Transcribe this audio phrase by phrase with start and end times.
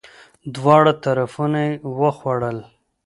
[0.55, 2.57] دواړه طرفونه یی وخوړل!